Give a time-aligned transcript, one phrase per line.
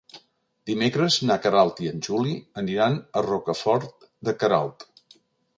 [0.69, 4.89] Dimecres na Queralt i en Juli aniran a Rocafort de Queralt.